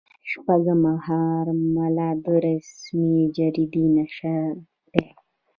[0.31, 0.73] شپږمه
[1.47, 4.51] مرحله د رسمي جریدې نشر
[4.91, 5.03] دی.